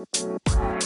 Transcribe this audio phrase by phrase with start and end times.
[0.00, 0.79] Stasiun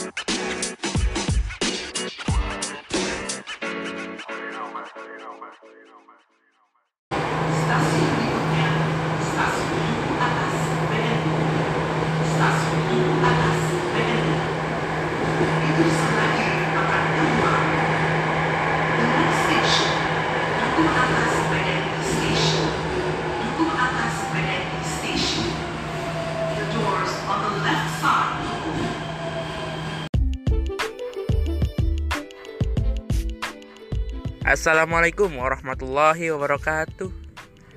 [34.65, 37.13] Assalamualaikum warahmatullahi wabarakatuh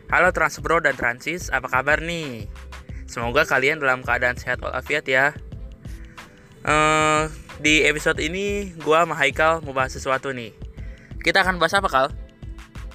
[0.09, 2.49] Halo Transbro dan Transis, apa kabar nih?
[3.05, 5.37] Semoga kalian dalam keadaan sehat walafiat ya
[6.65, 7.23] Eh,
[7.61, 10.57] Di episode ini, gua sama Haikal mau bahas sesuatu nih
[11.21, 12.09] Kita akan bahas apa, Kal?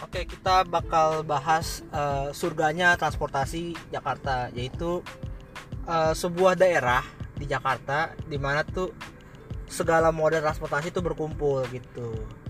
[0.01, 5.05] Oke, kita bakal bahas eh, surganya transportasi Jakarta, yaitu
[5.85, 7.05] eh, sebuah daerah
[7.37, 8.89] di Jakarta di mana tuh
[9.69, 12.41] segala moda transportasi itu berkumpul gitu.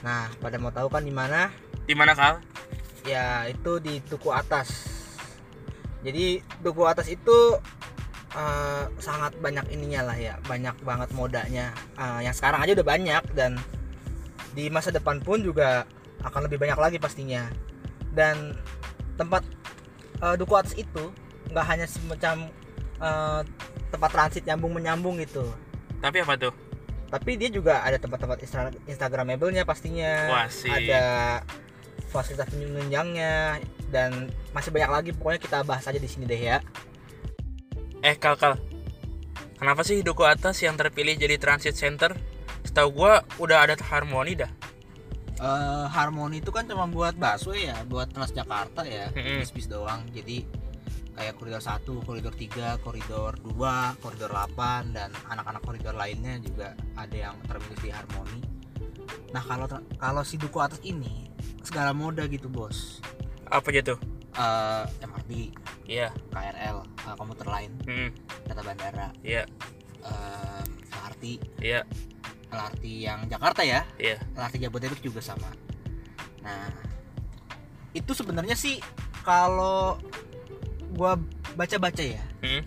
[0.00, 1.52] Nah, pada mau tahu kan di mana?
[1.84, 2.40] Di mana, Kal?
[3.04, 4.88] Ya, itu di Duku Atas.
[6.00, 7.60] Jadi Duku Atas itu
[8.32, 11.72] eh, sangat banyak ininya lah ya, banyak banget modanya.
[12.00, 13.60] Eh, yang sekarang aja udah banyak dan
[14.56, 15.84] di masa depan pun juga
[16.24, 17.48] akan lebih banyak lagi pastinya.
[18.16, 18.56] Dan
[19.20, 19.44] tempat
[20.24, 21.12] eh, Duku Atas itu
[21.52, 22.48] nggak hanya semacam
[23.00, 23.40] eh,
[23.90, 25.42] tempat transit nyambung menyambung gitu,
[25.98, 26.54] Tapi apa tuh?
[27.10, 30.30] Tapi dia juga ada tempat-tempat instra- instagramable-nya pastinya.
[30.30, 30.70] Wah, sih.
[30.70, 31.02] Ada
[32.10, 33.58] fasilitas penunjangnya
[33.90, 36.58] dan masih banyak lagi pokoknya kita bahas aja di sini deh ya.
[38.00, 38.56] Eh, Kal, Kal
[39.60, 42.16] Kenapa sih Duku Atas yang terpilih jadi transit center?
[42.64, 44.48] Setahu gua udah ada harmoni dah
[45.40, 49.08] Eh, Harmoni itu kan cuma buat busway ya, buat Transjakarta ya,
[49.40, 50.04] bis-bis doang.
[50.12, 50.44] Jadi
[51.20, 57.12] kayak koridor 1, koridor 3, koridor 2, koridor 8 dan anak-anak koridor lainnya juga ada
[57.12, 58.40] yang terminus di Harmoni.
[59.36, 59.68] Nah, kalau
[60.00, 61.28] kalau si Duku Atas ini
[61.60, 63.04] segala moda gitu, Bos.
[63.52, 64.00] Apa aja tuh?
[64.32, 65.52] Eh, MRT,
[65.90, 68.08] Iya, KRL, eh, komuter lain, hmm,
[68.46, 69.42] kereta bandara, iya,
[70.06, 71.24] eh, LRT,
[71.58, 71.82] iya,
[72.46, 75.50] LRT yang Jakarta ya, iya LRT Jabodebek juga sama.
[76.46, 76.70] Nah,
[77.90, 78.78] itu sebenarnya sih
[79.26, 79.98] kalau
[81.00, 81.16] gua
[81.56, 82.60] baca-baca ya, hmm.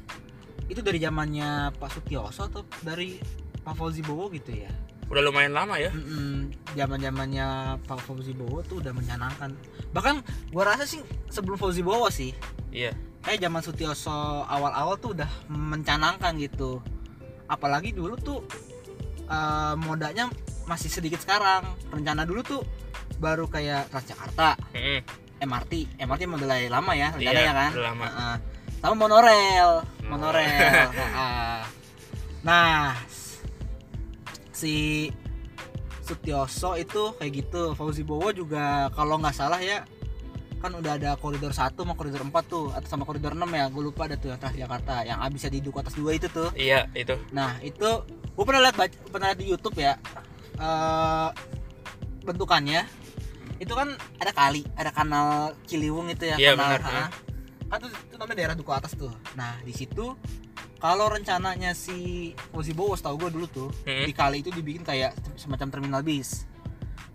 [0.65, 3.21] itu dari zamannya Pak Sutioso atau dari
[3.61, 4.73] Pak Fauzi Bowo gitu ya.
[5.13, 9.53] Udah lumayan lama ya Mm-mm, Zaman-zamannya Pak Fauzi Bowo tuh udah mencanangkan.
[9.93, 10.15] Bahkan
[10.49, 12.33] gua rasa sih sebelum Fauzi Bowo sih,
[12.73, 16.83] Iya kayak zaman Sutioso awal-awal tuh udah mencanangkan gitu.
[17.47, 18.43] Apalagi dulu tuh
[19.31, 20.27] eh, modanya
[20.67, 21.63] masih sedikit sekarang.
[21.89, 22.61] Rencana dulu tuh
[23.23, 25.22] baru kayak Transjakarta, hmm.
[25.43, 27.71] MRT, MRT modelnya lama ya Iya, rencananya kan.
[27.75, 28.05] udah lama.
[28.07, 28.35] Heeh.
[28.83, 29.69] Sama monorel,
[30.07, 30.47] monorel.
[30.91, 31.59] Heeh.
[32.43, 32.95] nah,
[34.51, 35.07] si
[36.03, 37.75] Sutioso itu kayak gitu.
[37.79, 39.87] Fauzi Bowo juga kalau nggak salah ya
[40.63, 43.83] kan udah ada koridor 1 sama koridor 4 tuh atau sama koridor 6 ya gue
[43.83, 47.19] lupa ada tuh yang Transjakarta yang abisnya di Duku atas dua itu tuh Iya itu
[47.35, 48.79] Nah itu gue pernah lihat
[49.11, 49.99] pernah lihat di YouTube ya
[50.55, 51.29] eh
[52.23, 52.87] bentukannya
[53.63, 57.05] itu kan ada kali ada kanal Ciliwung itu ya Iya, kanal benar, ha?
[57.71, 60.13] kan itu, itu namanya daerah Duku Atas tuh nah di situ
[60.77, 64.03] kalau rencananya si Fauzi Bowo tahu gue dulu tuh Hmm.
[64.03, 66.43] di kali itu dibikin kayak semacam terminal bis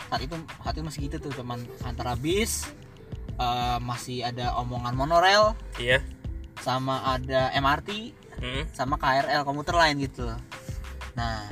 [0.09, 2.65] saat itu saat itu masih gitu tuh cuman antara bis
[3.37, 6.01] eh, masih ada omongan monorail Iya
[6.59, 8.11] sama ada MRT
[8.41, 8.75] hmm.
[8.75, 10.27] sama KRL komuter lain gitu
[11.15, 11.47] nah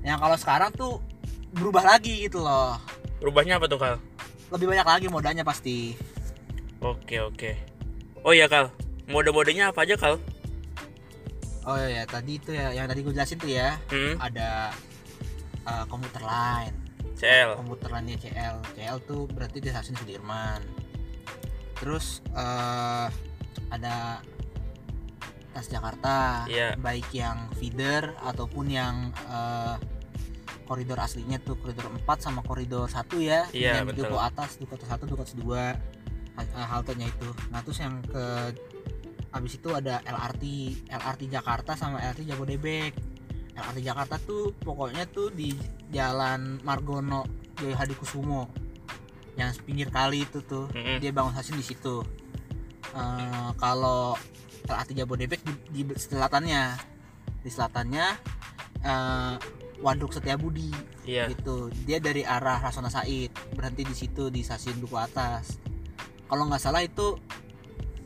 [0.00, 1.02] yang kalau sekarang tuh
[1.52, 2.78] berubah lagi gitu loh
[3.18, 3.96] Rubahnya apa tuh Kal?
[4.48, 5.92] lebih banyak lagi modanya pasti.
[6.80, 7.52] Oke oke.
[8.24, 8.72] Oh iya Kal.
[9.08, 10.16] Mode-modenya apa aja Kal?
[11.68, 13.76] oh iya tadi itu ya yang tadi gue jelasin tuh ya.
[13.92, 14.16] Hmm.
[14.16, 14.72] ada
[15.68, 16.72] uh, komuter lain.
[17.18, 20.62] CL komuter lainnya CL CL tuh berarti di stasiun Sudirman.
[21.78, 23.06] Terus eh,
[23.70, 24.22] ada
[25.52, 26.46] Transjakarta.
[26.46, 26.78] Iya.
[26.78, 29.76] baik yang feeder ataupun yang eh,
[30.68, 33.48] koridor aslinya tuh koridor 4 sama koridor 1 ya.
[33.56, 34.04] Iya, yang betul.
[34.04, 35.48] duku atas duku atas 1 duku atas 2
[36.36, 37.28] hal- eh, haltenya itu.
[37.48, 38.52] Nah terus yang ke
[39.32, 40.44] habis itu ada LRT
[40.88, 42.92] LRT Jakarta sama LRT Jabodebek.
[43.56, 45.56] LRT Jakarta tuh pokoknya tuh di
[45.88, 47.24] Jalan Margono
[47.56, 48.46] Jaya Hadikusumo
[49.34, 50.68] yang pinggir kali itu tuh.
[50.76, 51.00] Mm-mm.
[51.00, 52.04] dia bangun stasiun di situ.
[52.92, 54.12] Eh, kalau
[54.68, 55.40] LRT Jabodebek
[55.72, 56.76] di, di selatannya.
[57.40, 58.06] Di selatannya
[58.84, 59.34] eh,
[59.78, 60.70] Waduk Setiabudi
[61.06, 61.30] Iya.
[61.32, 61.70] gitu.
[61.86, 65.56] Dia dari arah Rasuna Said berhenti di situ di stasiun Duku Atas.
[66.28, 67.16] Kalau nggak salah itu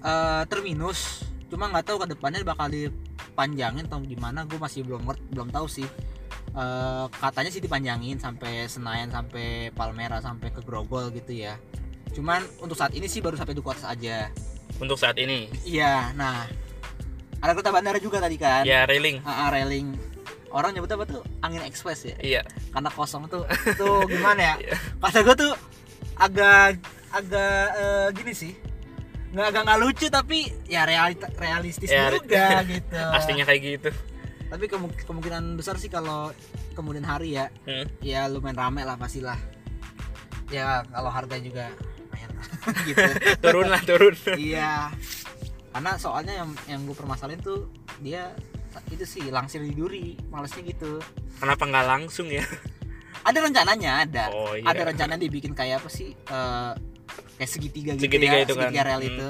[0.00, 1.26] eh, terminus.
[1.50, 5.02] Cuma nggak tahu ke depannya bakal dipanjangin atau gimana gue masih belum
[5.32, 5.88] belum tahu sih.
[6.52, 11.56] Eh, katanya sih dipanjangin sampai Senayan sampai Palmera sampai ke Grogol gitu ya.
[12.12, 14.28] Cuman untuk saat ini sih baru sampai Duku Atas aja.
[14.78, 15.48] Untuk saat ini.
[15.64, 16.44] iya nah.
[17.42, 18.62] Ada kereta bandara juga tadi kan?
[18.62, 19.18] Ya railing.
[19.26, 20.11] Ah, railing
[20.52, 22.42] orang nyebut apa tuh angin ekspres ya Iya.
[22.70, 23.44] karena kosong tuh
[23.74, 24.76] tuh gimana ya Iya.
[24.98, 25.52] kata gue tuh
[26.14, 26.76] agak
[27.10, 28.52] agak eh, gini sih
[29.32, 33.90] nggak agak nggak lucu tapi ya realita realistis Ya, juga gitu Pastinya kayak gitu.
[34.46, 36.28] tapi kemu- kemungkinan besar sih kalau
[36.72, 37.88] kemudian hari ya Hmm.
[37.98, 39.40] ya lumayan rame lah pastilah
[40.48, 42.30] ya kalau harga juga lumayan
[42.88, 43.02] gitu
[43.40, 44.12] Turun lah turun.
[44.36, 44.92] iya
[45.72, 48.36] karena soalnya yang yang gue permasalahin tuh dia
[48.88, 50.98] itu sih langsir di duri malesnya gitu
[51.36, 52.44] Kenapa nggak langsung ya?
[53.22, 54.66] ada rencananya ada Oh iya.
[54.66, 56.72] ada rencana dibikin kayak apa sih eh,
[57.36, 58.60] kayak segitiga gitu Segitiga ya itu kan.
[58.66, 59.10] segitiga rel Hmm.
[59.10, 59.28] itu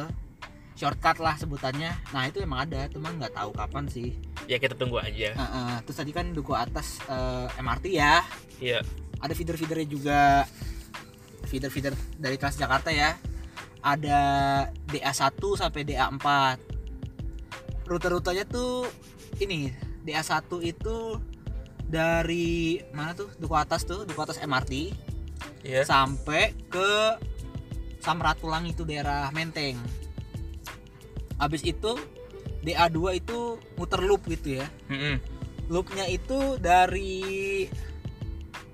[0.75, 4.99] shortcut lah sebutannya nah itu emang ada cuman nggak tahu kapan sih Ya kita tunggu
[4.99, 5.31] aja.
[5.31, 5.73] Heeh.
[5.83, 8.25] terus tadi kan duku atas eh, MRT ya
[8.59, 8.81] Iya.
[9.19, 10.21] ada feeder-feedernya juga
[11.45, 13.13] feeder-feeder dari Transjakarta ya
[13.79, 14.19] ada
[14.87, 16.27] DA1 sampai DA4
[17.85, 18.87] rute-rutenya tuh
[19.39, 20.97] ini DA1 itu
[21.83, 23.29] dari mana tuh?
[23.37, 24.93] Duku Atas tuh Duku Atas MRT
[25.63, 25.87] Iya.
[25.87, 27.15] sampai ke
[28.03, 29.79] Samratulang itu daerah Menteng.
[31.39, 31.95] Habis itu
[32.63, 33.39] DA2 itu
[33.79, 34.67] muter loop gitu ya.
[34.91, 35.23] Mm-mm.
[35.71, 37.65] loopnya itu dari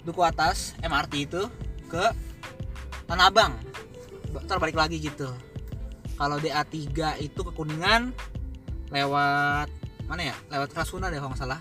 [0.00, 1.42] Duku Atas MRT itu
[1.92, 2.04] ke
[3.04, 3.52] Tanah Abang.
[4.32, 5.28] Ntar balik lagi gitu.
[6.16, 6.88] Kalau DA3
[7.20, 8.16] itu ke Kuningan
[8.88, 9.68] lewat
[10.08, 11.60] mana ya lewat Rasuna deh kalau nggak salah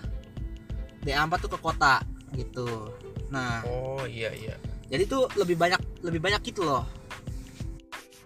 [1.04, 2.00] DA4 tuh ke kota
[2.32, 2.90] gitu
[3.28, 4.56] nah Oh iya iya.
[4.88, 6.84] jadi tuh lebih banyak lebih banyak gitu loh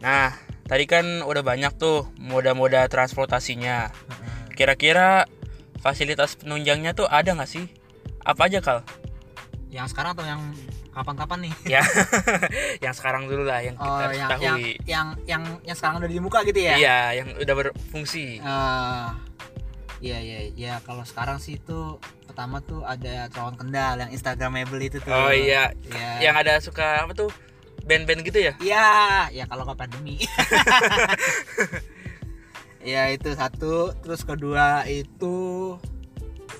[0.02, 0.34] Nah,
[0.66, 3.86] tadi kan udah banyak tuh moda-moda transportasinya.
[4.50, 5.30] Kira-kira
[5.78, 7.70] fasilitas penunjangnya tuh ada nggak sih?
[8.26, 8.80] Apa aja kal?
[9.72, 10.42] yang sekarang atau yang
[10.92, 11.82] kapan-kapan nih Ya,
[12.84, 14.44] yang sekarang dulu lah yang kita oh harus yang, ketahui.
[14.44, 18.36] yang yang yang yang sekarang udah di muka gitu ya Iya, yang udah berfungsi.
[18.36, 19.06] Eh,
[20.02, 21.96] Iya iya iya kalau sekarang sih itu
[22.26, 25.08] pertama tuh ada terowongan kendal yang instagramable itu tuh.
[25.08, 26.08] Oh iya, Iya.
[26.20, 27.30] yang ada suka apa tuh
[27.82, 28.52] band-band gitu ya?
[28.58, 28.86] Iya,
[29.30, 30.22] ya kalau nggak pandemi.
[32.82, 35.34] ya itu satu, terus kedua itu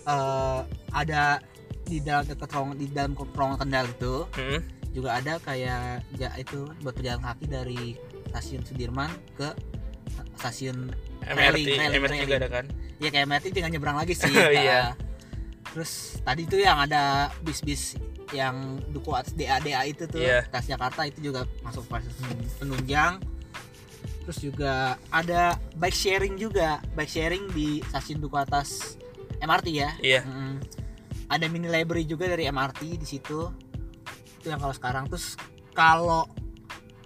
[0.03, 0.61] eh
[0.93, 1.39] ada
[1.83, 4.61] di dalam dekat terowongan di dalam terowongan kendal itu Hmm.
[4.93, 7.83] juga ada kayak ya itu buat pejalan kaki dari
[8.31, 9.51] stasiun Sudirman ke
[10.39, 12.65] stasiun MRT, Railing, railing, MRT juga ada kan?
[12.99, 14.51] ya kayak MRT tinggal nyebrang lagi sih Iya.
[14.53, 14.95] Nah,
[15.73, 17.97] terus tadi tuh yang ada bis-bis
[18.31, 20.45] yang duku atas DA DA itu tuh Iya.
[20.47, 22.23] tas Jakarta itu juga masuk fasilitas
[22.57, 23.21] penunjang
[24.23, 24.73] terus juga
[25.11, 28.95] ada bike sharing juga bike sharing di stasiun duku atas
[29.39, 30.23] MRT ya Iya.
[30.23, 30.63] Mm-mm.
[31.27, 33.51] ada mini library juga dari MRT di situ
[34.39, 35.35] itu yang kalau sekarang terus
[35.73, 36.29] kalau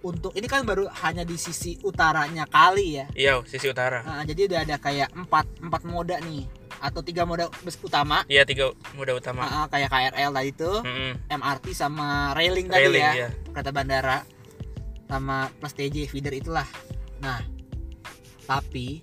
[0.06, 4.00] untuk ini kan baru hanya di sisi utaranya kali ya Iya, sisi utara.
[4.00, 8.44] Nah, jadi udah ada kayak empat empat moda nih atau tiga moda bus utama Iya,
[8.44, 9.42] tiga moda utama.
[9.42, 11.12] Ah, ah, kayak KRL tadi itu Mm-mm.
[11.26, 13.28] MRT sama railing tadi Railing, ya iya.
[13.50, 14.22] kereta bandara
[15.06, 16.66] sama plus TJ feeder itulah
[17.16, 17.38] nah
[18.44, 19.00] tapi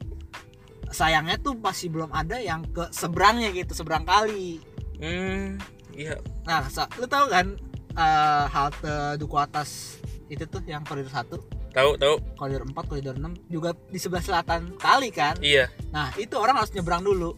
[0.89, 4.61] sayangnya tuh masih belum ada yang ke seberangnya gitu seberang kali
[5.01, 5.59] Hmm,
[5.91, 6.15] iya.
[6.43, 7.57] nah sa- lu tahu kan
[7.91, 9.97] eh, halte duku atas
[10.33, 12.15] itu tuh yang koridor 1 Tahu, tahu.
[12.35, 16.69] koridor 4 koridor 6 juga di sebelah selatan kali kan Iya, nah itu orang harus
[16.71, 17.33] nyebrang dulu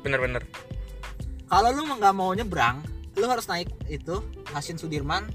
[0.00, 0.42] bener-bener.
[1.46, 2.80] kalau lu nggak mau nyebrang
[3.12, 5.28] lu harus naik itu stasiun Sudirman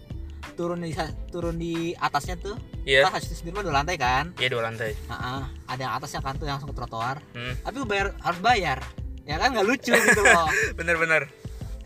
[0.54, 0.90] turun di
[1.30, 3.06] turun di atasnya tuh Iya.
[3.06, 4.98] kan stasiun Sudirman dua lantai kan Iya dua lantai.
[5.06, 7.54] Nah, ada yang atasnya kan tuh yang langsung ke trotoar Hmm.
[7.62, 8.80] tapi lu bayar harus bayar
[9.24, 11.30] ya kan nggak lucu gitu loh Bener-bener.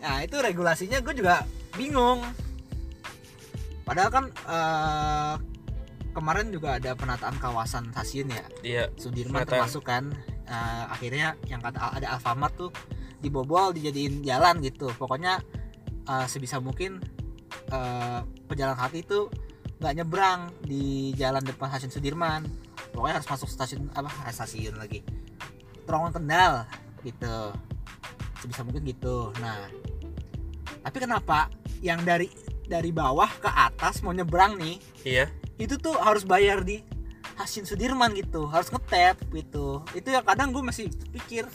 [0.00, 2.24] nah itu regulasinya gue juga bingung
[3.82, 5.34] padahal kan eh,
[6.12, 8.44] kemarin juga ada penataan kawasan stasiun ya.
[8.62, 8.84] Iya.
[9.00, 9.50] Sudirman Penataan.
[9.64, 10.12] termasuk kan.
[10.46, 12.70] Eh, akhirnya yang kata ada Alfamart tuh
[13.24, 14.92] dibobol dijadiin jalan gitu.
[15.00, 15.40] Pokoknya
[16.06, 17.00] eh, sebisa mungkin
[17.72, 19.32] eh, pejalan kaki itu
[19.82, 22.44] nggak nyebrang di jalan depan stasiun Sudirman.
[22.92, 25.00] Pokoknya harus masuk stasiun apa stasiun lagi.
[25.88, 26.68] Terowongan kendal
[27.02, 27.56] gitu.
[28.44, 29.32] Sebisa mungkin gitu.
[29.40, 29.66] Nah
[30.82, 31.46] tapi kenapa
[31.78, 32.26] yang dari
[32.64, 35.26] dari bawah ke atas mau nyebrang nih Iya.
[35.56, 36.80] itu tuh harus bayar di
[37.32, 41.48] stasiun Sudirman gitu harus ngetap gitu itu yang kadang gue masih pikir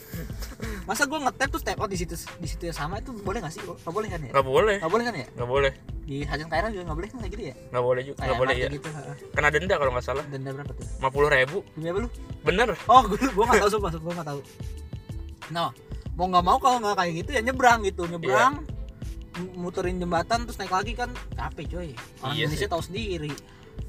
[0.84, 3.52] masa gue ngetap terus tap out di situ di situ yang sama itu boleh gak
[3.52, 4.76] sih nggak boleh kan ya Nggak boleh.
[4.78, 5.72] nggak boleh kan ya Nggak boleh.
[6.02, 8.18] di stasiun KRL juga nggak boleh kan kayak gitu ya Nggak boleh juga.
[8.20, 8.68] Nggak boleh ya.
[8.70, 8.88] gitu.
[9.30, 10.24] Kena denda kalau nggak salah.
[10.26, 11.58] denda berapa tuh lima puluh ribu.
[11.74, 12.10] demi apa lu
[12.42, 12.68] Bener.
[12.86, 14.40] oh gue gue nggak tahu sumpah gue nggak tahu
[15.48, 15.70] nah
[16.16, 18.66] mau nggak mau kalau nggak kayak gitu ya nyebrang gitu nyebrang m-
[19.56, 21.10] muterin jembatan terus naik lagi kan.
[21.36, 21.90] Capek coy.
[22.22, 22.72] Orang Iya Indonesia sih.
[22.72, 23.34] tahu sendiri.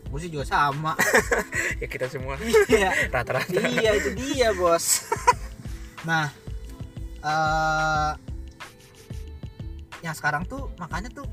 [0.09, 0.93] Gue sih juga sama.
[1.83, 2.37] Ya kita semua.
[2.73, 2.91] Iya.
[3.13, 3.61] Rata-rata.
[3.61, 5.05] Iya itu dia bos.
[6.09, 6.31] Nah
[7.19, 8.13] eh
[9.99, 11.27] yang sekarang tuh makanya tuh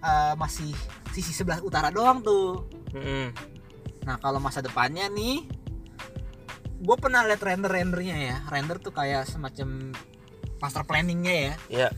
[0.00, 0.72] eh, masih
[1.12, 2.64] sisi sebelah utara doang tuh.
[2.96, 3.28] Mm-mm.
[4.06, 5.42] nah kalau masa depannya nih
[6.78, 8.36] gue pernah lihat render rendernya ya.
[8.48, 9.92] Render tuh kayak semacam
[10.56, 11.54] master planningnya ya.
[11.68, 11.88] Ya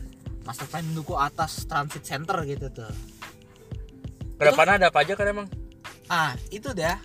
[0.48, 2.88] master planning duku atas transit center gitu tuh.
[4.40, 5.48] Ke depannya ada apa aja kan emang?
[6.08, 6.96] Ah itu dah.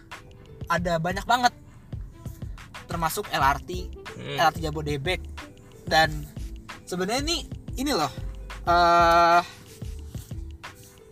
[0.72, 1.52] Ada banyak banget.
[2.88, 4.38] Termasuk LRT Mm.
[4.38, 5.22] LRT Jabodebek
[5.90, 6.14] dan
[6.86, 7.38] sebenarnya ini
[7.82, 8.14] ini loh
[8.70, 9.42] eh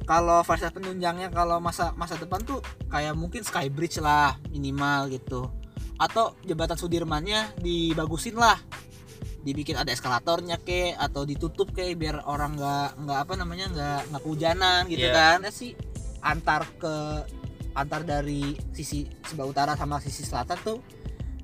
[0.05, 2.59] kalau fase penunjangnya kalau masa masa depan tuh
[2.91, 5.47] kayak mungkin Skybridge lah minimal gitu.
[6.01, 8.59] Atau jembatan Sudirmannya dibagusin lah
[9.41, 14.21] dibikin ada eskalatornya ke atau ditutup kayak biar orang nggak nggak apa namanya nggak nggak
[14.21, 15.13] kehujanan gitu Iya.
[15.13, 15.73] kan Nah, sih
[16.21, 16.95] antar ke
[17.73, 20.77] antar dari sisi sebelah utara sama sisi selatan tuh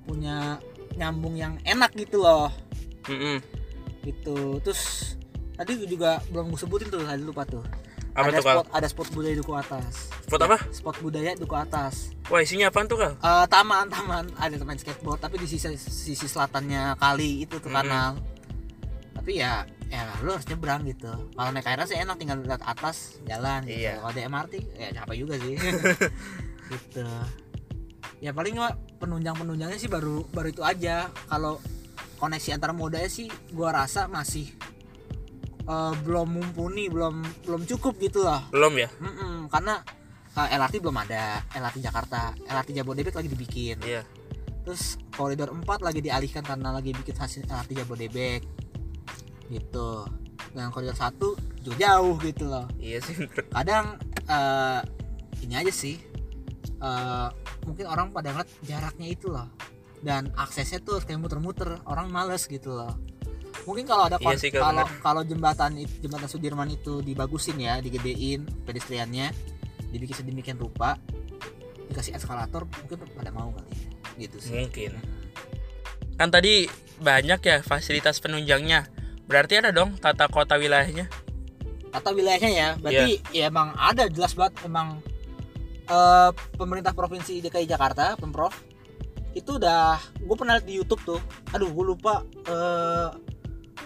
[0.05, 0.61] punya
[0.93, 2.53] nyambung yang enak gitu loh
[3.09, 3.41] Mm-mm.
[4.05, 5.13] gitu terus
[5.57, 7.65] tadi juga belum gue sebutin tuh tadi lupa tuh
[8.17, 9.93] apa ada tuh kal spot ada spot budaya duku atas.
[10.25, 10.57] Spot apa?
[10.73, 11.93] Spot budaya duku atas.
[12.33, 14.25] Wah isinya apaan tuh kal Eh, taman taman.
[14.41, 17.77] Ada taman skateboard tapi di sisi sisi selatannya kali itu tuh Mm-mm.
[17.85, 18.17] kanal.
[19.13, 21.13] Tapi ya ya lu harus nyebrang gitu.
[21.13, 23.85] Kalau naik KRL sih enak tinggal lihat atas jalan gitu.
[23.85, 24.01] Iya.
[24.01, 25.55] kalau ada MRT ya capek juga sih.
[26.67, 27.07] Gitu.
[28.19, 28.59] Ya paling
[28.99, 31.07] penunjang penunjangnya sih baru baru itu aja.
[31.31, 31.63] Kalau
[32.19, 34.51] koneksi antar modanya sih gua rasa masih
[35.67, 38.89] eh, belum mumpuni belum belum cukup gitu loh belum ya?
[39.03, 39.83] Mm-mm, karena
[40.37, 43.77] uh, LRT belum ada LRT Jakarta LRT Jabodebek lagi dibikin.
[43.81, 44.05] Iya.
[44.61, 48.41] Terus koridor 4 lagi dialihkan karena lagi bikin hasil LRT Jabodebek.
[49.49, 49.89] Gitu.
[50.53, 52.69] Dan koridor 1 juga jauh gitu loh.
[52.77, 53.97] Iya sih kadang
[54.29, 54.81] eh,
[55.41, 55.97] ini aja sih
[56.77, 57.27] eh,
[57.65, 59.49] mungkin orang pada ngeliat jaraknya itu loh.
[59.97, 62.93] Dan aksesnya tuh kayak muter-muter orang males gitu loh
[63.67, 69.35] mungkin kalau ada Iya sih, kalau kalau jembatan jembatan Sudirman itu dibagusin ya digedein pedestriannya
[69.91, 70.95] dibikin sedemikian rupa
[71.91, 73.77] dikasih eskalator mungkin pada mau kali ya
[74.27, 74.55] gitu sih.
[74.55, 74.91] Mungkin.
[76.17, 76.65] Kan tadi
[76.97, 78.87] banyak ya fasilitas penunjangnya.
[79.27, 81.11] Berarti ada dong tata kota wilayahnya?
[81.91, 83.51] Atau wilayahnya ya berarti Iya.
[83.51, 85.03] ya emang ada jelas banget emang
[85.87, 88.51] eh, pemerintah provinsi DKI Jakarta pemprov
[89.37, 91.21] itu udah gue pernah liat di YouTube tuh.
[91.53, 93.07] Aduh gue lupa eh,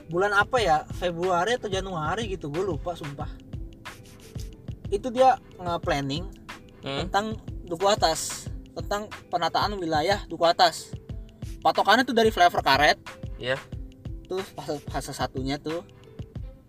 [0.07, 3.29] bulan apa ya Februari atau Januari gitu gue lupa sumpah
[4.91, 6.27] itu dia nge-planning
[6.81, 7.05] Hmm.
[7.05, 10.89] tentang duku atas tentang penataan wilayah duku atas
[11.61, 12.97] patokannya tuh dari flyover karet
[13.37, 13.53] Iya.
[14.25, 15.85] tuh fase, fase satunya tuh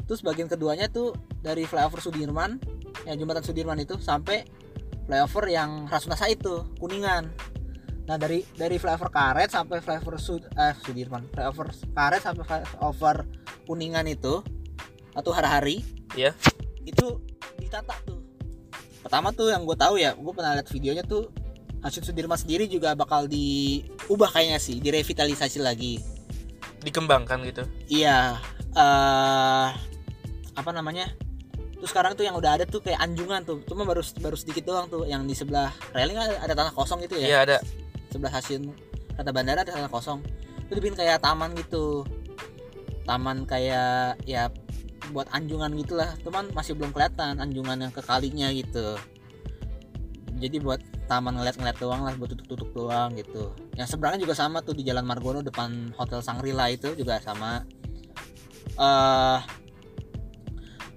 [0.05, 2.61] terus bagian keduanya tuh dari flyover Sudirman
[3.09, 4.45] ya jembatan Sudirman itu sampai
[5.09, 7.33] flyover yang Rasuna Said tuh kuningan
[8.03, 11.31] nah dari dari flyover karet sampai flyover Sud, eh, Sudirman.
[11.31, 13.17] Flyover karet sampai flyover
[13.63, 14.43] kuningan itu
[15.15, 15.87] atau hari-hari
[16.19, 16.35] Iya.
[16.83, 17.23] itu
[17.63, 18.19] ditata tuh.
[19.03, 21.31] Pertama tuh yang gue tahu ya gue pernah lihat videonya tuh
[21.83, 25.99] Hasil Sudirman sendiri juga bakal diubah kayaknya sih direvitalisasi lagi.
[26.83, 27.63] Dikembangkan gitu?
[27.91, 28.39] Iya
[28.75, 29.69] eh
[30.53, 31.11] apa namanya?
[31.83, 34.87] Terus sekarang tuh yang udah ada tuh kayak anjungan tuh cuma baru baru sedikit doang
[34.87, 37.27] tuh yang di sebelah railing ada, ada tanah kosong gitu ya?
[37.27, 37.57] Iya ada
[38.12, 38.69] sebelah hasil
[39.16, 40.21] kata bandara ada kosong.
[40.69, 42.04] Itu dibikin kayak taman gitu.
[43.09, 44.52] Taman kayak ya
[45.11, 46.12] buat anjungan gitulah.
[46.21, 49.00] Cuman masih belum kelihatan anjungan yang ke kalinya gitu.
[50.38, 53.52] Jadi buat taman ngeliat-ngeliat doang lah buat tutup-tutup doang gitu.
[53.76, 57.62] Yang seberangnya juga sama tuh di Jalan Margono depan Hotel Sangrila itu juga sama.
[58.81, 59.40] Eh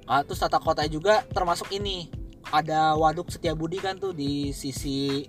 [0.06, 2.10] ah, terus tata kota juga termasuk ini.
[2.46, 5.26] Ada waduk Setiabudi kan tuh di sisi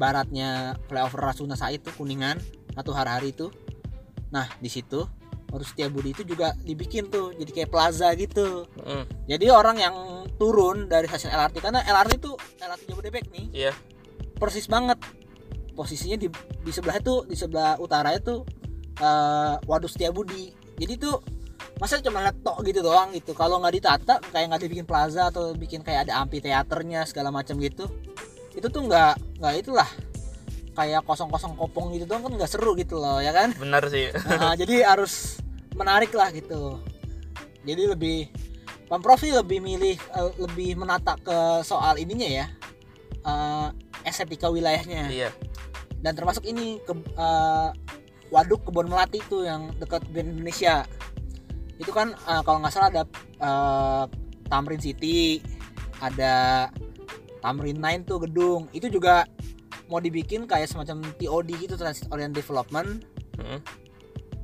[0.00, 2.40] baratnya flyover Rasuna Said tuh kuningan
[2.72, 3.52] atau hari-hari itu.
[4.32, 5.04] Nah di situ
[5.52, 8.64] waduk Setiabudi itu juga dibikin tuh jadi kayak plaza gitu.
[8.80, 9.04] Hmm.
[9.28, 9.96] jadi orang yang
[10.40, 13.72] turun dari stasiun LRT karena LRT itu LRT Jabodebek nih iya.
[14.40, 14.96] persis banget.
[15.76, 16.32] Posisinya di
[16.64, 18.40] di sebelah itu di sebelah utara itu
[18.96, 20.56] eh, waduk Setiabudi.
[20.80, 21.20] Jadi tuh
[21.76, 23.36] masa cuma liat tok gitu doang gitu.
[23.36, 27.84] Kalau nggak ditata kayak nggak dibikin plaza atau bikin kayak ada amphitheaternya segala macam gitu
[28.54, 29.88] itu tuh nggak nggak itulah.
[30.70, 33.50] Kayak kosong-kosong kopong gitu doang kan nggak seru gitu loh ya kan?
[33.56, 34.12] Benar sih.
[34.28, 35.42] Nah, jadi harus
[35.74, 36.78] menarik lah gitu.
[37.66, 38.18] Jadi lebih
[38.86, 42.46] pemprov sih lebih milih eh, lebih menata ke soal ininya ya.
[43.26, 43.68] Eh,
[44.06, 45.10] estetika wilayahnya.
[45.10, 45.30] Iya.
[46.00, 47.68] Dan termasuk ini ke eh,
[48.30, 50.86] waduk kebun melati tuh yang dekat Grand Indonesia.
[51.76, 53.02] Itu kan eh, kalau nggak salah ada
[53.42, 54.04] eh,
[54.48, 55.44] Tamrin City
[56.00, 56.66] ada
[57.40, 58.68] Tamrin 9 tuh gedung.
[58.70, 59.24] Itu juga
[59.90, 63.02] mau dibikin kayak semacam TOD gitu Transit Orient Development.
[63.40, 63.60] Hmm.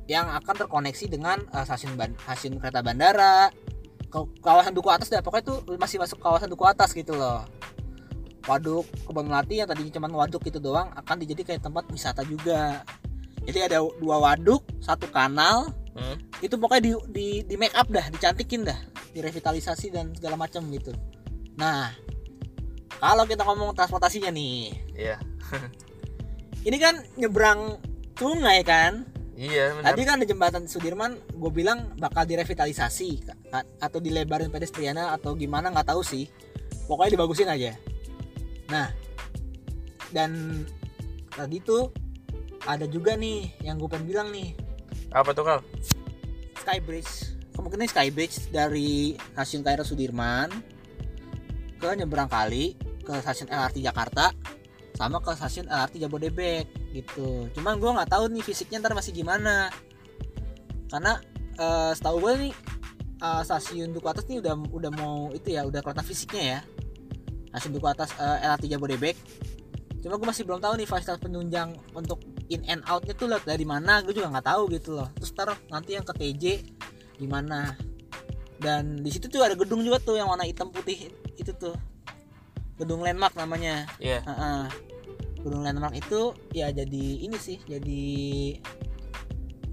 [0.07, 3.51] yang akan terkoneksi dengan eh, stasiun ban- stasiun kereta bandara.
[4.07, 7.43] Ke kawasan duku atas dah pokoknya itu masih masuk kawasan duku atas gitu loh.
[8.47, 12.87] Waduk kebun melati yang tadinya cuma waduk itu doang akan dijadi kayak tempat wisata juga.
[13.43, 15.75] Jadi ada dua waduk satu kanal.
[15.97, 16.13] Hmm.
[16.45, 18.77] itu pokoknya di di di make up dah dicantikin dah
[19.17, 20.95] direvitalisasi dan segala macam gitu.
[21.59, 21.89] Nah
[22.97, 25.17] kalau kita ngomong transportasinya nih Iya.
[26.67, 27.77] ini kan nyebrang
[28.17, 29.05] sungai kan
[29.37, 29.93] Iya, benar.
[29.93, 33.21] Tadi kan di jembatan Sudirman, gue bilang bakal direvitalisasi
[33.77, 36.25] atau dilebarin pedestriana atau gimana nggak tahu sih.
[36.89, 37.77] Pokoknya dibagusin aja.
[38.73, 38.89] Nah,
[40.09, 40.65] dan
[41.29, 41.93] tadi tuh
[42.65, 44.57] ada juga nih yang gue pengen bilang nih
[45.13, 45.61] Apa tuh, Kal?
[46.57, 47.37] Skybridge.
[47.53, 50.49] Kemungkinan Skybridge dari stasiun KRL Sudirman
[51.77, 52.73] ke nyebrang kali
[53.07, 54.35] ke stasiun LRT Jakarta
[54.99, 57.47] sama ke stasiun LRT Jabodebek gitu.
[57.55, 59.71] Cuman gue nggak tahu nih fisiknya ntar masih gimana.
[60.91, 61.23] Karena
[61.55, 62.53] eh, setahu gue nih
[63.23, 66.59] eh, stasiun Duku Atas nih udah udah mau itu ya udah kelihatan fisiknya ya.
[67.55, 69.15] Stasiun Duku Atas eh, LRT Jabodebek.
[70.03, 72.19] Cuma gue masih belum tahu nih fasilitas penunjang untuk
[72.51, 75.07] in and outnya tuh lihat dari mana gue juga nggak tahu gitu loh.
[75.15, 76.43] Terus ntar nanti yang ke TJ
[77.21, 77.77] gimana.
[78.57, 81.77] Dan di situ tuh ada gedung juga tuh yang warna hitam putih itu tuh.
[82.77, 83.89] Gedung landmark namanya.
[83.97, 84.21] Iya.
[84.23, 84.63] Heeh.
[85.37, 88.03] Gunung Landmark itu ya jadi ini sih, jadi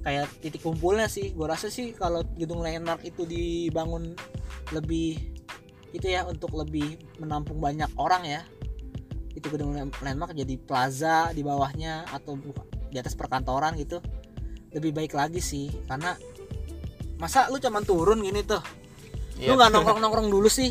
[0.07, 1.33] kayak titik kumpulnya sih.
[1.35, 4.15] Gue rasa sih kalau gedung Landmark itu dibangun
[4.71, 5.19] lebih
[5.91, 8.47] itu ya untuk lebih menampung banyak orang ya.
[9.35, 12.39] Itu gedung Landmark jadi plaza di bawahnya atau
[12.93, 13.99] di atas perkantoran gitu.
[14.71, 16.15] Lebih baik lagi sih karena
[17.19, 18.63] masa lu cuman turun gini tuh
[19.35, 19.51] Iya.
[19.51, 20.71] lu nggak nongkrong nongkrong dulu sih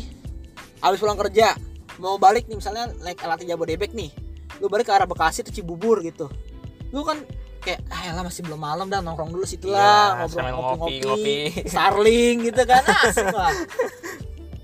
[0.80, 1.52] habis pulang kerja
[1.98, 4.10] mau balik nih misalnya naik LRT Jabodebek nih.
[4.62, 6.30] Lu balik ke arah Bekasi atau Cibubur gitu.
[6.94, 7.22] Lu kan
[7.64, 11.00] kayak ah elah masih belum malam dah nongkrong dulu situ Iya, lah sambil ngobrol ngopi
[11.00, 11.36] ngopi-ngopi.
[11.64, 13.54] Starling gitu kan asik lah.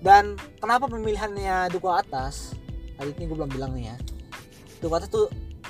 [0.00, 2.52] Dan kenapa pemilihannya Duku Atas?
[2.96, 3.96] Tadi ini gue belum bilang nih ya.
[4.84, 5.26] Duku Atas tuh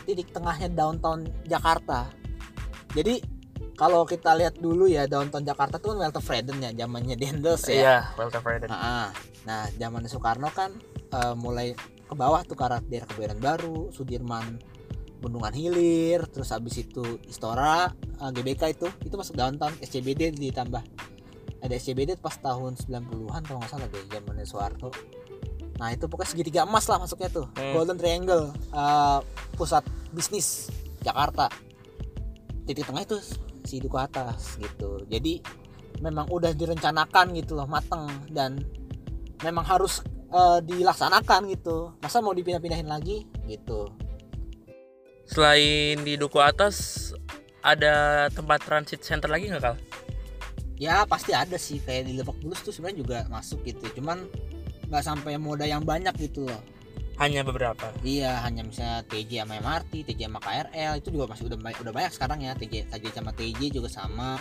[0.06, 2.10] titik tengahnya downtown Jakarta.
[2.94, 3.22] Jadi
[3.78, 7.74] kalau kita lihat dulu ya downtown Jakarta tuh kan Walter Freden ya zamannya Dendels ya.
[7.74, 8.68] Iya, Walter Freden.
[8.68, 9.14] Nah,
[9.46, 10.74] nah zaman Soekarno kan
[11.10, 11.74] eh, mulai
[12.10, 14.58] ke bawah tuh ke arah daerah Kebayoran Baru, Sudirman,
[15.20, 20.82] Bendungan Hilir, terus habis itu Istora, eh, GBK itu, itu masuk downtown, SCBD ditambah.
[21.60, 24.90] Ada SCBD pas tahun 90-an kalau nggak salah deh zamannya Soeharto.
[25.76, 27.72] Nah itu pokoknya segitiga emas lah masuknya tuh, Hmm.
[27.76, 29.18] Golden Triangle, eh,
[29.54, 30.72] pusat bisnis
[31.04, 31.52] Jakarta.
[32.64, 33.16] Titik tengah itu
[33.64, 35.04] si Duku Atas gitu.
[35.04, 35.40] Jadi
[36.00, 38.56] memang udah direncanakan gitu loh mateng dan
[39.44, 41.94] memang harus eh, dilaksanakan gitu.
[42.00, 43.26] Masa mau dipindah-pindahin lagi?
[43.46, 43.90] Gitu.
[45.26, 47.10] Selain di Duku Atas
[47.62, 49.76] ada tempat transit center lagi nggak kal?
[50.80, 51.78] ya pasti ada sih.
[51.84, 54.00] Kayak di Lebak Bulus tuh sebenarnya juga masuk gitu.
[54.00, 54.24] Cuman
[54.88, 56.58] nggak sampai moda yang banyak gitu loh.
[57.20, 57.92] Hanya beberapa.
[58.00, 61.92] iya hanya misalnya TJ sama MRT TJ sama KRL itu juga masih udah banyak, udah
[61.92, 62.56] banyak sekarang ya.
[62.56, 64.40] TJ TJ sama TJ juga sama.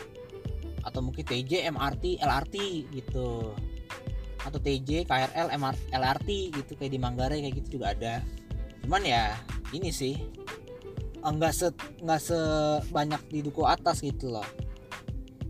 [0.88, 2.56] Atau mungkin TJ MRT LRT
[2.96, 3.52] gitu
[4.44, 8.24] atau TJ KRL MRT LRT gitu kayak di Manggarai kayak gitu juga ada.
[8.86, 9.36] Cuman ya
[9.76, 10.16] ini sih
[11.20, 11.68] enggak se
[12.00, 14.46] nggak sebanyak di duku atas gitu loh.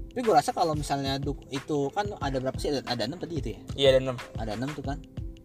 [0.09, 2.73] Tapi gue rasa kalau misalnya duku itu kan ada berapa sih?
[2.73, 3.59] Ada, ada enam tadi itu ya?
[3.77, 4.17] Iya ada enam.
[4.41, 4.97] ada enam tuh kan.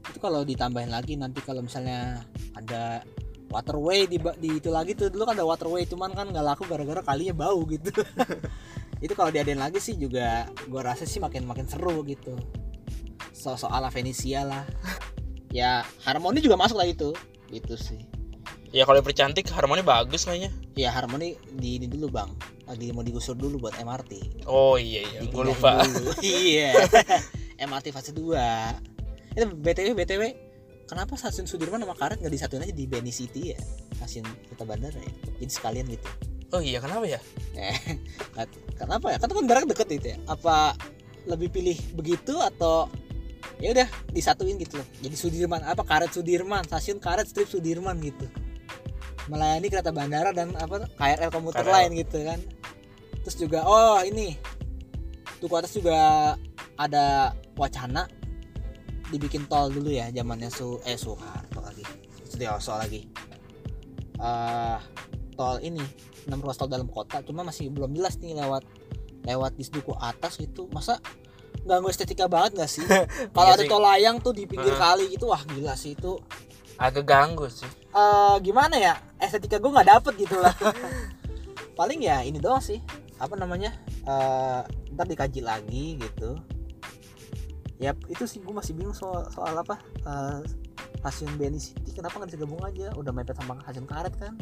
[0.08, 2.24] Itu kalau ditambahin lagi nanti kalau misalnya
[2.56, 3.04] ada
[3.52, 7.04] waterway di, di itu lagi tuh dulu kan ada waterway cuman kan nggak laku gara-gara
[7.04, 7.92] kalinya bau gitu.
[9.04, 12.40] Itu kalau diadain lagi sih juga gua rasa sih makin makin seru gitu
[13.44, 14.64] so soal Venesia lah.
[15.52, 17.12] Ya harmoni juga masuk lah itu.
[17.52, 18.00] Gitu sih.
[18.72, 20.50] Ya kalau dipercantik harmoni bagus kayaknya.
[20.74, 22.32] ya harmoni di ini dulu bang.
[22.64, 25.84] Lagi mau digusur dulu buat MRT Oh iya iya, gue lupa.
[25.84, 26.16] dulu.
[26.24, 26.72] iya.
[27.60, 28.32] MRT fase 2
[29.34, 30.22] itu btw btw
[30.86, 33.58] kenapa stasiun Sudirman sama Karet nggak disatuin aja di Beni City ya?
[34.00, 35.12] Stasiun kota bandara ya?
[35.42, 36.08] Jadi sekalian gitu.
[36.54, 37.20] Oh iya kenapa ya?
[37.58, 37.78] eh
[38.80, 39.16] kenapa ya?
[39.20, 40.18] Kan itu kan jarak deket itu ya.
[40.30, 40.74] Apa
[41.26, 42.86] lebih pilih begitu atau
[43.62, 44.88] ya udah disatuin gitu loh.
[45.00, 48.26] Jadi Sudirman apa Karet Sudirman stasiun Karet strip Sudirman gitu.
[49.30, 51.72] Melayani kereta bandara dan apa KRL komuter KRL.
[51.72, 52.40] lain gitu kan.
[53.24, 54.36] Terus juga oh ini.
[55.40, 56.34] Duku atas juga
[56.76, 58.08] ada wacana.
[59.08, 61.84] Dibikin tol dulu ya zamannya su eh Soeharto lagi.
[62.24, 63.06] Sutioso lagi.
[64.20, 64.78] Eh
[65.34, 65.80] tol ini
[66.28, 67.24] enam ruas tol dalam kota.
[67.24, 68.64] Cuma masih belum jelas nih lewat
[69.24, 70.68] lewat di duku atas gitu.
[70.68, 71.00] Masa
[71.64, 72.84] ganggu estetika banget gak sih?
[73.34, 73.70] Kalau Iya ada sih.
[73.72, 74.80] tol layang tuh di pinggir Heeh.
[74.80, 76.20] kali gitu wah gila sih itu.
[76.76, 77.66] Agak ganggu sih.
[77.90, 78.94] Eh gimana ya?
[79.16, 80.52] Estetika gue nggak dapet gitu lah.
[81.78, 82.78] Paling ya ini doang sih.
[83.16, 83.72] Apa namanya?
[84.04, 84.60] Eh
[84.92, 86.38] ntar dikaji lagi gitu.
[87.82, 89.80] Ya itu sih gue masih bingung soal soal apa?
[90.06, 90.40] Eh,
[91.02, 92.94] stasiun BNI City kenapa nggak bisa gabung aja?
[92.94, 94.34] Udah mepet sama stasiun karet kan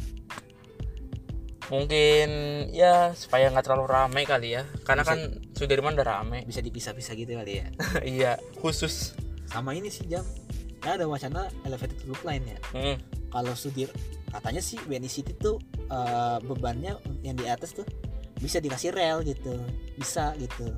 [1.73, 2.29] mungkin
[2.69, 4.69] ya supaya nggak terlalu ramai kali ya.
[4.85, 5.11] Karena Bisa.
[5.17, 5.19] kan
[5.57, 6.45] Sudirman udah rame.
[6.45, 7.67] bisa dipisah-pisah gitu kali ya.
[8.21, 9.17] Iya khusus.
[9.49, 10.21] Sama ini sih jam.
[10.85, 12.59] Ya ada wacana elevated loop line ya.
[12.77, 12.97] Hmm,
[13.33, 13.89] kalau Sudir
[14.29, 15.57] katanya sih BNI City tuh
[15.89, 17.89] eh, bebannya yang di atas tuh
[18.37, 19.57] bisa dikasih rel gitu.
[19.97, 20.69] Bisa gitu.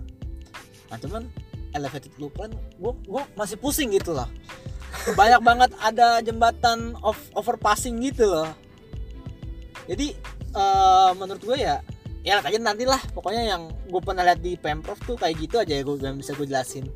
[0.94, 1.26] Nah cuman
[1.74, 4.30] elevated loop line gua, gua masih pusing gitu loh.
[5.18, 8.54] Banyak banget ada jembatan of overpassing gitu loh.
[9.90, 10.16] Jadi
[10.54, 11.82] eh, menurut gue ya
[12.24, 12.98] ya aja nanti lah.
[13.12, 16.32] Pokoknya yang gue pernah lihat di pemprov tuh kayak gitu aja ya gue yang bisa
[16.32, 16.88] gue jelasin.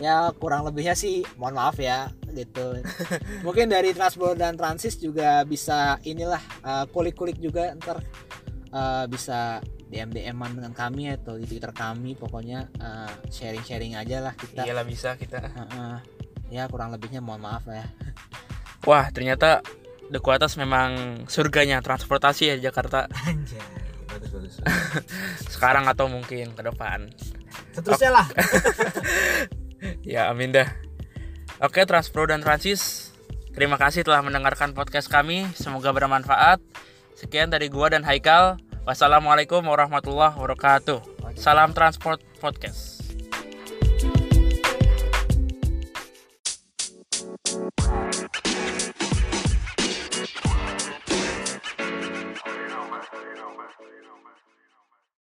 [0.00, 2.80] Ya kurang lebihnya sih mohon maaf ya gitu.
[3.46, 8.00] Mungkin dari Transbro dan Transis juga bisa inilah uh, kulik-kulik juga ntar
[8.72, 9.60] uh, bisa
[9.92, 14.64] DM DM-an dengan kami atau di Twitter kami pokoknya uh, sharing-sharing aja lah kita.
[14.64, 15.44] Iyalah bisa kita.
[15.44, 16.00] Uh-uh.
[16.52, 17.84] ya kurang lebihnya mohon maaf ya.
[18.88, 19.60] Wah ternyata
[20.10, 23.06] Duku Atas memang surganya transportasi ya Jakarta.
[23.28, 24.54] Anjay bagus bagus.
[25.54, 27.08] Sekarang atau mungkin ke depan.
[27.72, 28.26] Seterusnya lah.
[30.06, 30.70] Ya amin dah.
[31.58, 33.10] Oke Transpro dan Transis
[33.50, 35.50] terima kasih telah mendengarkan podcast kami.
[35.58, 36.62] Semoga bermanfaat.
[37.18, 38.62] Sekian dari gua dan Haikal.
[38.86, 41.02] Wassalamualaikum warahmatullahi wabarakatuh.
[41.34, 43.11] Salam transport podcast